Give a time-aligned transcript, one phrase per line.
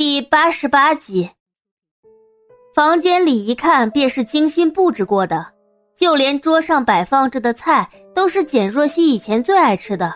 [0.00, 1.28] 第八十八集。
[2.74, 5.48] 房间里一看便是精心布置过的，
[5.94, 10.14] 就连桌上摆放着的菜都是简若曦以前最爱吃的。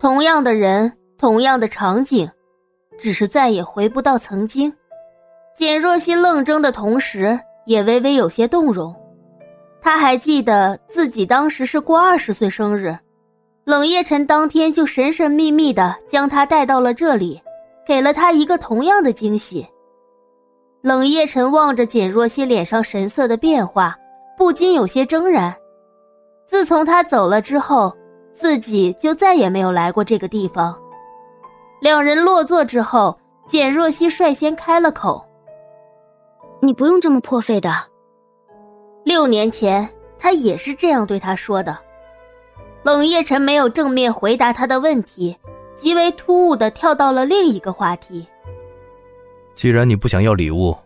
[0.00, 2.26] 同样的人，同样的场景，
[2.98, 4.72] 只是再也回不到曾经。
[5.54, 8.96] 简若曦愣怔的同时，也微微有些动容。
[9.82, 12.96] 她还记得自己当时是过二十岁生日。
[13.66, 17.42] 冷夜晨当天就神神秘秘的将他带到了这里，
[17.86, 19.66] 给了他一个同样的惊喜。
[20.82, 23.96] 冷夜晨望着简若曦脸上神色的变化，
[24.36, 25.54] 不禁有些怔然。
[26.46, 27.92] 自从他走了之后，
[28.32, 30.76] 自己就再也没有来过这个地方。
[31.80, 35.24] 两人落座之后，简若曦率先开了口
[36.62, 37.70] ：“你不用这么破费的。”
[39.04, 41.76] 六年前，他也是这样对他说的。
[42.82, 45.36] 冷夜晨没有正面回答他的问题，
[45.76, 48.26] 极为突兀的跳到了另一个话题。
[49.54, 50.76] 既然你不想要礼物，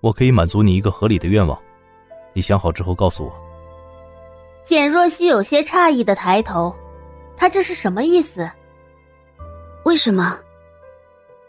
[0.00, 1.58] 我可以满足你一个合理的愿望，
[2.32, 3.32] 你想好之后告诉我。
[4.64, 6.74] 简若曦有些诧异的抬头，
[7.36, 8.50] 他这是什么意思？
[9.84, 10.38] 为什么？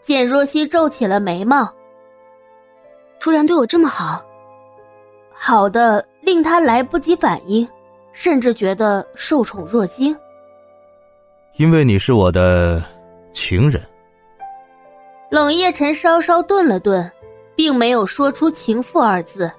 [0.00, 1.72] 简若曦皱起了眉毛。
[3.20, 4.24] 突然对我这么好，
[5.32, 7.68] 好的令他来不及反应。
[8.14, 10.14] 甚至觉得受宠若惊，
[11.56, 12.84] 因为你是我的
[13.32, 13.82] 情人。
[15.30, 17.10] 冷夜晨稍稍顿了顿，
[17.56, 19.50] 并没有说出“情妇”二字，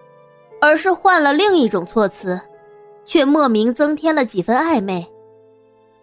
[0.62, 2.40] 而是换了另一种措辞，
[3.04, 5.06] 却莫名增添了几分暧昧。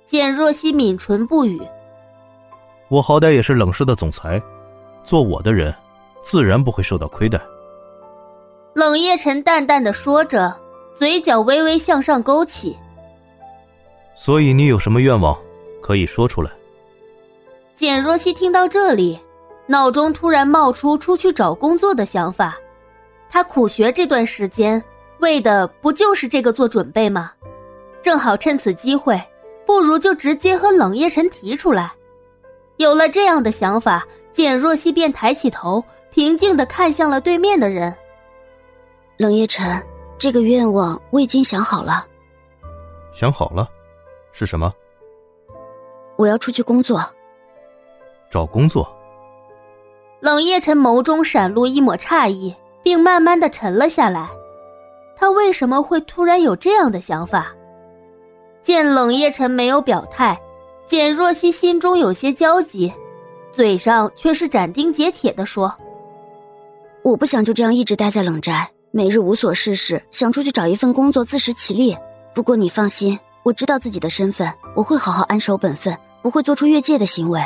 [0.07, 1.61] 简若曦抿唇不语。
[2.89, 4.43] 我好歹也是冷氏的总裁，
[5.05, 5.75] 做我的人，
[6.23, 7.41] 自然不会受到亏待。
[8.75, 10.55] 冷夜晨淡淡的说着。
[10.93, 12.77] 嘴角微微向上勾起。
[14.15, 15.39] 所以你有什么愿望，
[15.81, 16.51] 可以说出来。
[17.81, 19.19] 简若曦听到这里，
[19.65, 22.55] 脑中突然冒出出去找工作的想法。
[23.31, 24.85] 她苦学这段时间，
[25.21, 27.33] 为的不就是这个做准备吗？
[28.03, 29.19] 正好趁此机会，
[29.65, 31.91] 不如就直接和冷夜晨提出来。
[32.77, 37.97] 有了这样的想法，简若曦便抬起头，平静的看向了对面的人。
[39.17, 39.83] 冷夜晨。
[40.19, 42.07] 这个愿望我已经想好了。
[43.11, 43.67] 想好了，
[44.33, 44.71] 是什么？
[46.19, 47.03] 我要出去工作。
[48.31, 48.91] 找工作。
[50.21, 54.29] 冷夜晨眸中闪露一抹诧异，并慢慢的沉了下来。
[55.17, 57.53] 他为什么会突然有这样的想法？
[58.63, 60.41] 见冷夜晨没有表态，
[60.87, 62.93] 简若曦心中有些焦急，
[63.53, 65.75] 嘴上却是斩钉截铁的说
[67.03, 71.97] ：“我不想就这样一直待在冷宅。”每日无所事事，想出去找一份工作自食其力。
[72.35, 77.41] 不过你放心，我知道自己的身份，我会好好安守本分，不会做出越界的行为。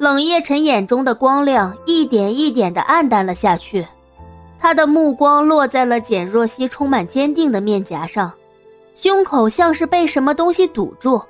[0.00, 3.86] 冷夜晨眼中的光亮一点一点的暗淡了下去，
[4.58, 8.32] 他的目光落在了简若曦充满坚定的面颊上，
[8.94, 11.20] 胸口像是被什么东西堵住。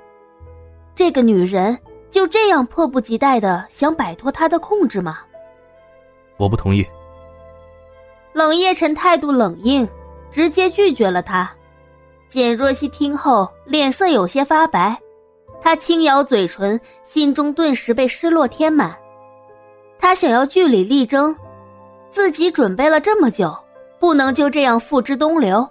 [0.95, 1.77] 这个女人
[2.09, 5.19] 就这样迫不及待的想摆脱他的控制吗？
[6.37, 6.87] 我不同意。
[8.31, 9.85] 冷夜晨态度冷硬，
[10.31, 11.51] 直接拒绝了他。
[12.29, 14.97] 简若曦听后脸色有些发白，
[15.61, 18.95] 她轻咬嘴唇，心中顿时被失落填满。
[19.99, 21.35] 他想要据理力争，
[22.09, 23.55] 自己准备了这么久，
[23.99, 25.67] 不能就这样付之东流。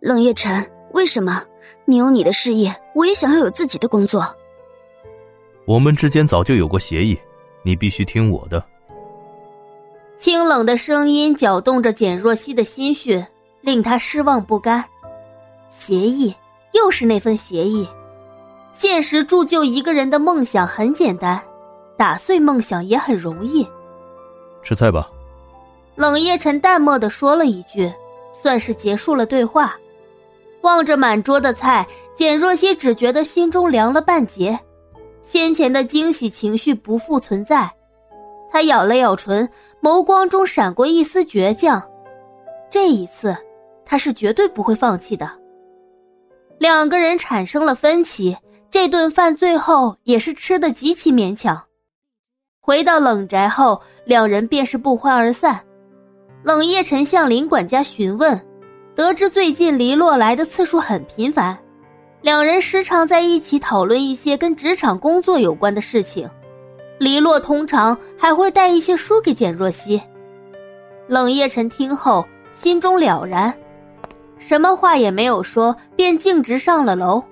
[0.00, 1.44] 冷夜晨，为什么？
[1.84, 4.24] 你有你的事业，我也想要有自己的工作。
[5.66, 7.18] 我们之间早就有过协议，
[7.62, 8.64] 你必须听我的。
[10.16, 13.22] 清冷的声音搅动着简若曦的心绪，
[13.60, 14.82] 令她失望不甘。
[15.68, 16.34] 协议，
[16.72, 17.86] 又是那份协议。
[18.72, 21.40] 现实铸就一个人的梦想很简单，
[21.96, 23.66] 打碎梦想也很容易。
[24.62, 25.10] 吃菜吧。
[25.94, 27.92] 冷夜晨淡漠的说了一句，
[28.32, 29.74] 算是结束了对话。
[30.62, 34.58] 望着满桌的菜，简若曦只觉得心中凉了半截，
[35.20, 37.70] 先前的惊喜情绪不复存在。
[38.50, 39.48] 他咬了咬唇，
[39.82, 41.82] 眸光中闪过一丝倔强。
[42.70, 43.36] 这一次，
[43.84, 45.28] 他是绝对不会放弃的。
[46.58, 48.36] 两个人产生了分歧，
[48.72, 51.62] 这顿饭最后也是吃的极其勉强。
[52.58, 55.60] 回到冷宅后，两人便是不欢而散。
[56.42, 58.40] 冷夜晨向林管家询问，
[58.94, 61.58] 得知最近黎洛来的次数很频繁，
[62.22, 66.26] 两人时常在一起讨论一些跟职场工作有关的事情。
[66.98, 70.00] 黎洛通常还会带一些书给简若曦。
[71.08, 73.52] 冷夜晨听后心中了然，
[74.38, 77.22] 什么话也没有说，便径直上了楼。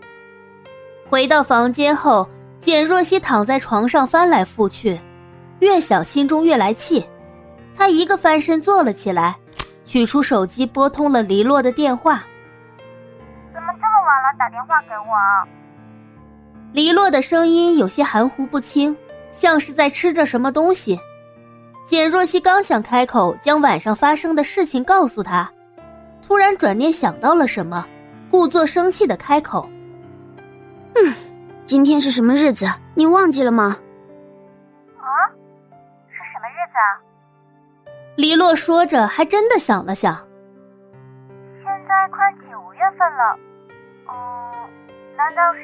[1.11, 2.27] 回到房间后，
[2.61, 4.97] 简若曦躺在床上翻来覆去，
[5.59, 7.05] 越想心中越来气。
[7.75, 9.37] 她一个翻身坐了起来，
[9.85, 12.23] 取出手机拨通了黎洛的电话。
[13.53, 15.17] 怎么这么晚了打电话给我？
[16.73, 18.97] 黎洛的声音有些含糊不清，
[19.33, 20.97] 像是在吃着什么东西。
[21.87, 25.51] 简若曦刚想开口将晚上发生的事情告诉他，
[26.25, 27.85] 突然转念想到了什么，
[28.31, 29.69] 故作生气的开口
[30.97, 31.15] ：“嗯，
[31.67, 32.67] 今天是什么日子？
[32.95, 33.77] 你忘记了吗
[34.99, 35.09] ？”“啊，
[36.09, 37.01] 是什么日子啊？”
[38.17, 40.15] 黎洛说着，还真的想了想
[41.63, 43.39] ：“现在快九月份了，
[44.09, 44.15] 嗯，
[45.17, 45.61] 难道是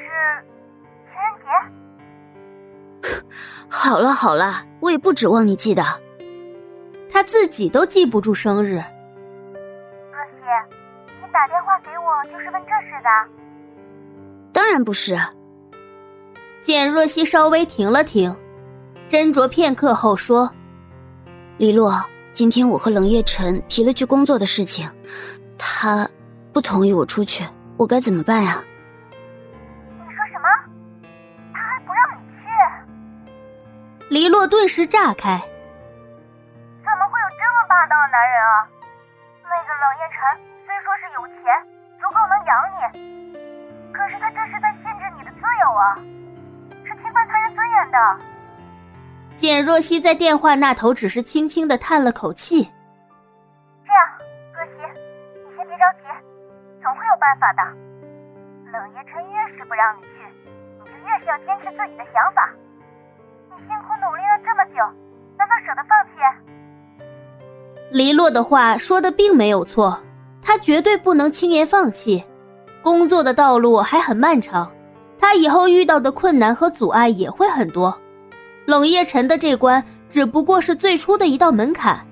[1.11, 1.47] 情人节？”
[3.69, 5.83] 好了好了，我也不指望你记得。
[7.11, 8.75] 他自己都记不住生日。
[8.75, 10.43] 若曦，
[11.21, 13.09] 你打电话给我就是问这事的？
[14.57, 15.15] 当然不是。
[16.63, 18.35] 简若曦稍微停了停，
[19.07, 20.51] 斟酌片刻后说
[21.57, 24.89] ：“李洛，今天我和冷夜晨提了句工作的事情，
[25.59, 26.09] 他
[26.51, 27.45] 不同意我出去，
[27.77, 28.57] 我该怎么办呀？”
[29.93, 30.49] 你说什么？
[31.53, 34.09] 他还不让你去？
[34.09, 35.39] 黎洛顿时炸开。
[37.69, 38.65] 霸道男人啊，
[39.43, 40.17] 那个冷夜晨
[40.65, 41.45] 虽说是有钱，
[41.99, 43.26] 足够能养你，
[45.77, 45.95] 啊，
[46.83, 47.97] 是侵犯他人尊严的。
[49.35, 52.63] 简若曦在电话那头只是轻轻的叹了口气。
[53.85, 54.09] 这样，
[54.53, 54.71] 若曦，
[55.45, 56.03] 你先别着急，
[56.83, 57.61] 总会有办法的。
[58.73, 60.09] 冷夜晨越是不让你去，
[60.79, 62.49] 你就越是要坚持自己的想法。
[63.49, 64.83] 你辛苦努力了这么久，
[65.37, 66.11] 难道舍得放弃？
[67.91, 69.97] 黎洛的话说的并没有错，
[70.41, 72.23] 他绝对不能轻言放弃。
[72.83, 74.69] 工作的道路还很漫长，
[75.19, 77.97] 他以后遇到的困难和阻碍也会很多。
[78.65, 82.05] 冷夜晨的这关只不过是最初的一道门槛，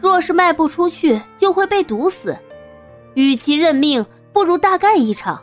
[0.00, 2.36] 若是迈不出去，就会被堵死。
[3.14, 5.42] 与其认命，不如大干一场。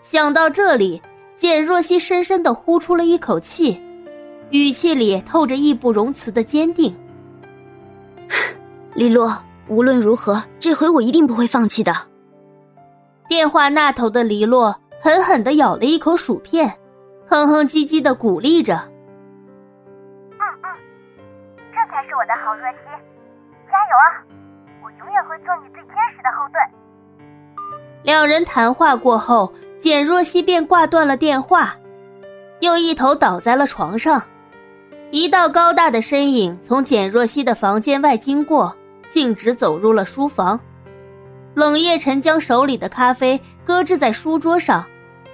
[0.00, 1.00] 想到这里，
[1.36, 3.78] 简若曦深深的呼出了一口气，
[4.50, 6.94] 语气里透着义不容辞的坚定。
[8.94, 9.36] 李洛，
[9.68, 11.94] 无论如何，这回我一定不会放弃的。
[13.28, 16.70] 电话那头的黎洛狠狠的咬了一口薯片，
[17.26, 18.74] 哼哼唧唧的鼓励着
[20.36, 20.68] ：“嗯嗯，
[21.72, 22.78] 这才是我的好若曦，
[23.66, 24.06] 加油啊！
[24.84, 26.62] 我永远会做你最坚实的后盾。”
[28.04, 31.74] 两人谈话过后，简若曦便挂断了电话，
[32.60, 34.22] 又一头倒在了床上。
[35.10, 38.76] 一道高大的身影从简若曦的房间外经过。
[39.08, 40.60] 径直走入了书房，
[41.54, 44.86] 冷夜晨将手里的咖啡搁置在书桌上，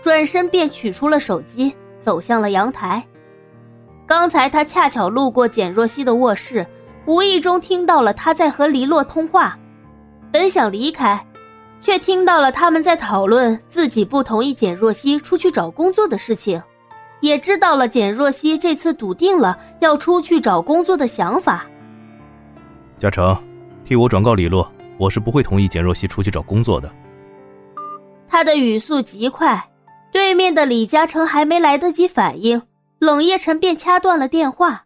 [0.07, 3.05] 转身便取出了手机，走向了阳台。
[4.07, 6.65] 刚才他恰巧路过简若曦的卧室，
[7.07, 9.59] 无意中听到了他在和黎洛通话，
[10.31, 11.21] 本想离开，
[11.81, 16.63] 却听到了他们在讨论自己不同意简若曦出去找工作的事情，
[17.19, 21.67] 也知道了简若曦这次笃定了要出去找工作的想法。
[22.97, 23.37] 嘉诚。
[23.85, 26.89] 替我转告李洛，我是不会同意简若曦出去找工作的。
[28.29, 29.61] 他的语速极快，
[30.17, 32.63] 对面的李嘉诚还没来得及反应，
[32.99, 34.86] 冷夜晨便掐断了电话。